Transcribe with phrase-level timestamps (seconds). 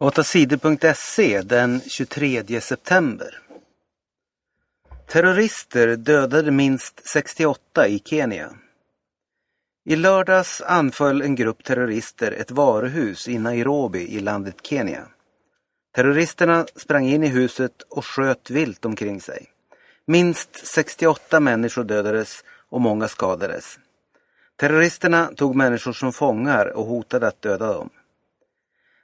[0.00, 3.38] 8sidor.se den 23 september.
[5.08, 8.50] Terrorister dödade minst 68 i Kenya.
[9.84, 15.06] I lördags anföll en grupp terrorister ett varuhus i Nairobi i landet Kenya.
[15.94, 19.46] Terroristerna sprang in i huset och sköt vilt omkring sig.
[20.06, 23.78] Minst 68 människor dödades och många skadades.
[24.56, 27.90] Terroristerna tog människor som fångar och hotade att döda dem.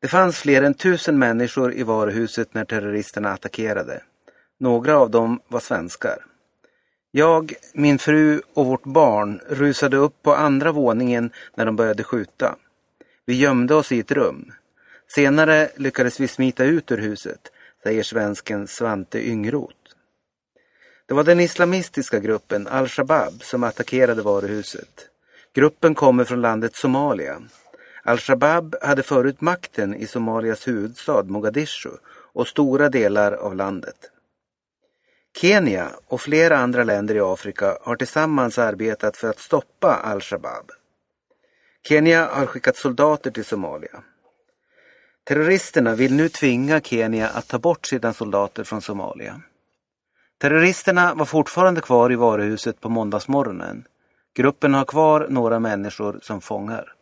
[0.00, 4.02] Det fanns fler än tusen människor i varuhuset när terroristerna attackerade.
[4.60, 6.18] Några av dem var svenskar.
[7.10, 12.56] Jag, min fru och vårt barn rusade upp på andra våningen när de började skjuta.
[13.26, 14.52] Vi gömde oss i ett rum.
[15.14, 17.40] Senare lyckades vi smita ut ur huset,
[17.82, 19.74] säger svensken Svante Yngroth.
[21.08, 25.08] Det var den islamistiska gruppen Al-Shabaab som attackerade varuhuset.
[25.54, 27.42] Gruppen kommer från landet Somalia.
[28.10, 31.90] Al-Shabaab hade förut makten i Somalias huvudstad Mogadishu
[32.32, 34.10] och stora delar av landet.
[35.40, 40.70] Kenya och flera andra länder i Afrika har tillsammans arbetat för att stoppa Al-Shabaab.
[41.88, 44.02] Kenya har skickat soldater till Somalia.
[45.24, 49.40] Terroristerna vill nu tvinga Kenya att ta bort sina soldater från Somalia.
[50.38, 53.84] Terroristerna var fortfarande kvar i varuhuset på måndagsmorgonen.
[54.34, 56.94] Gruppen har kvar några människor som fångar.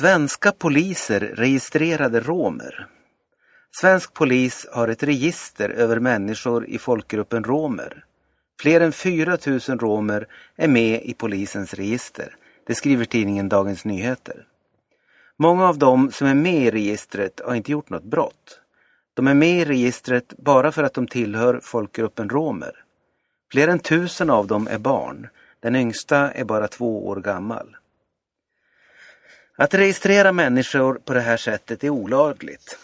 [0.00, 2.86] Svenska poliser registrerade romer.
[3.80, 8.04] Svensk polis har ett register över människor i folkgruppen romer.
[8.60, 12.36] Fler än 4 000 romer är med i polisens register.
[12.66, 14.46] Det skriver tidningen Dagens Nyheter.
[15.38, 18.60] Många av dem som är med i registret har inte gjort något brott.
[19.14, 22.84] De är med i registret bara för att de tillhör folkgruppen romer.
[23.52, 25.28] Fler än tusen av dem är barn.
[25.62, 27.76] Den yngsta är bara två år gammal.
[29.60, 32.78] Att registrera människor på det här sättet är olagligt.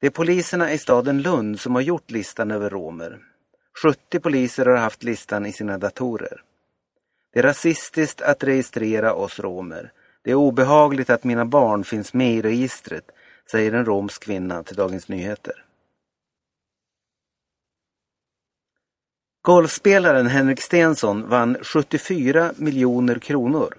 [0.00, 3.18] Det är poliserna i staden Lund som har gjort listan över romer.
[3.82, 6.42] 70 poliser har haft listan i sina datorer.
[7.32, 9.92] Det är rasistiskt att registrera oss romer.
[10.22, 13.10] Det är obehagligt att mina barn finns med i registret,
[13.50, 15.64] säger en romsk kvinna till Dagens Nyheter.
[19.42, 23.74] Golfspelaren Henrik Stensson vann 74 miljoner kronor.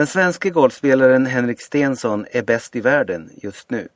[0.00, 3.88] Den svenska golfspelaren Henrik Stensson är bäst i världen just nu.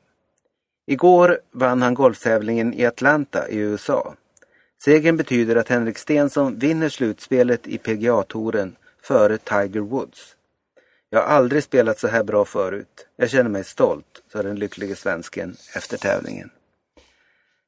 [0.87, 4.15] Igår vann han golftävlingen i Atlanta i USA.
[4.83, 10.35] Segern betyder att Henrik Stensson vinner slutspelet i PGA-touren före Tiger Woods.
[11.09, 13.07] Jag har aldrig spelat så här bra förut.
[13.15, 16.49] Jag känner mig stolt, sa den lycklige svensken efter tävlingen.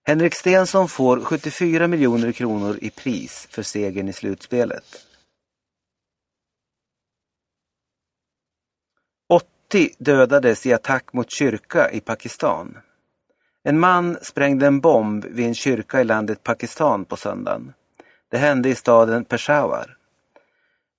[0.06, 5.07] Henrik Stensson får 74 miljoner kronor i pris för segern i slutspelet.
[9.70, 12.78] 80 dödades i attack mot kyrka i Pakistan.
[13.64, 17.74] En man sprängde en bomb vid en kyrka i landet Pakistan på söndagen.
[18.32, 19.98] Det hände i staden Peshawar.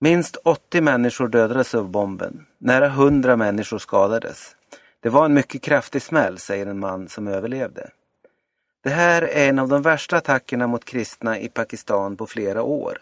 [0.01, 2.47] Minst 80 människor dödades av bomben.
[2.59, 4.57] Nära 100 människor skadades.
[5.01, 7.91] Det var en mycket kraftig smäll, säger en man som överlevde.
[8.85, 12.99] Det här är en av de värsta attackerna mot kristna i Pakistan på flera år.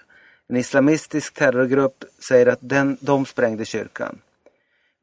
[0.49, 4.19] En islamistisk terrorgrupp säger att den, de sprängde kyrkan.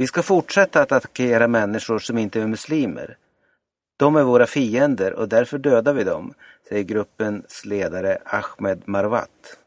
[0.04, 3.18] Vi ska fortsätta att attackera människor som inte är muslimer.
[3.98, 6.34] De är våra fiender och därför dödar vi dem,
[6.70, 9.58] säger gruppens ledare Ahmed Marwat.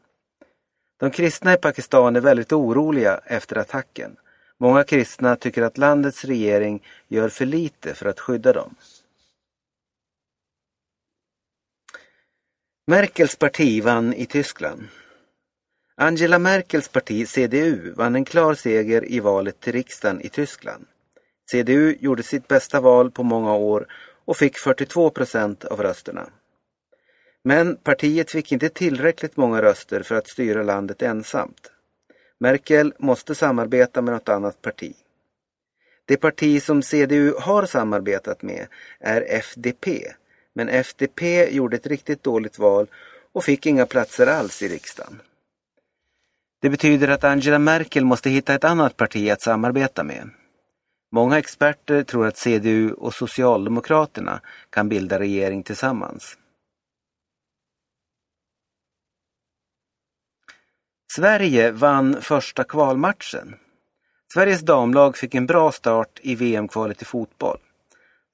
[0.99, 4.15] De kristna i Pakistan är väldigt oroliga efter attacken.
[4.57, 8.75] Många kristna tycker att landets regering gör för lite för att skydda dem.
[12.87, 14.87] Merkels parti vann i Tyskland.
[15.99, 20.85] Angela Merkels parti CDU vann en klar seger i valet till riksdagen i Tyskland.
[21.51, 23.87] CDU gjorde sitt bästa val på många år
[24.25, 26.29] och fick 42 procent av rösterna.
[27.43, 31.71] Men partiet fick inte tillräckligt många röster för att styra landet ensamt.
[32.39, 34.93] Merkel måste samarbeta med något annat parti.
[36.05, 38.67] Det parti som CDU har samarbetat med
[38.99, 39.87] är FDP,
[40.53, 42.87] men FDP gjorde ett riktigt dåligt val
[43.31, 45.21] och fick inga platser alls i riksdagen.
[46.61, 50.29] Det betyder att Angela Merkel måste hitta ett annat parti att samarbeta med.
[51.11, 56.37] Många experter tror att CDU och Socialdemokraterna kan bilda regering tillsammans.
[61.15, 63.55] Sverige vann första kvalmatchen.
[64.33, 67.57] Sveriges damlag fick en bra start i VM-kvalet i fotboll.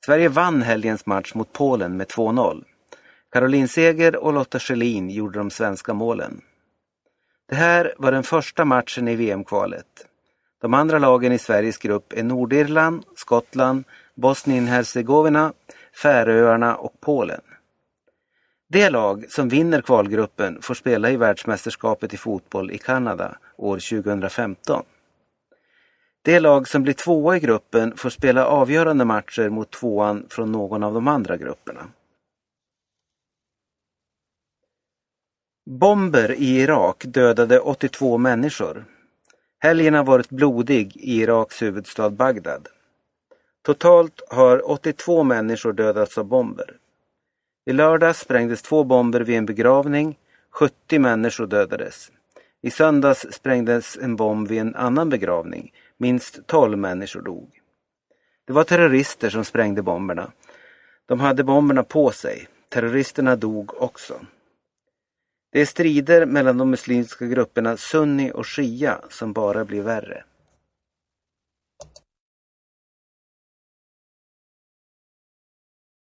[0.06, 2.64] Sverige vann helgens match mot Polen med 2-0.
[3.32, 6.42] Caroline Seger och Lotta Schelin gjorde de svenska målen.
[7.54, 9.86] Det här var den första matchen i VM-kvalet.
[10.62, 13.84] De andra lagen i Sveriges grupp är Nordirland, Skottland,
[14.16, 15.54] Bosnien-Hercegovina,
[16.02, 17.42] Färöarna och Polen.
[18.70, 24.84] Det lag som vinner kvalgruppen får spela i världsmästerskapet i fotboll i Kanada år 2015.
[26.22, 30.84] Det lag som blir tvåa i gruppen får spela avgörande matcher mot tvåan från någon
[30.84, 31.82] av de andra grupperna.
[35.66, 38.86] Bomber i Irak dödade 82 människor.
[39.60, 42.68] Helgen har varit blodig i Iraks huvudstad Bagdad.
[43.62, 46.78] Totalt har 82 människor dödats av bomber.
[47.66, 50.18] I lördags sprängdes två bomber vid en begravning.
[50.52, 52.12] 70 människor dödades.
[52.62, 55.74] I söndags sprängdes en bomb vid en annan begravning.
[55.98, 57.62] Minst 12 människor dog.
[58.48, 60.32] Det var terrorister som sprängde bomberna.
[61.06, 62.48] De hade bomberna på sig.
[62.70, 64.14] Terroristerna dog också.
[65.54, 70.24] Det är strider mellan de muslimska grupperna sunni och shia som bara blir värre.